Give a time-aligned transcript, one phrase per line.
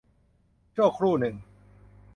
[0.75, 1.35] ชั่วครู่หนึ่ง